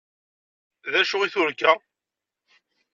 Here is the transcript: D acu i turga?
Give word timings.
D 0.91 0.93
acu 1.01 1.17
i 1.25 1.27
turga? 1.33 1.71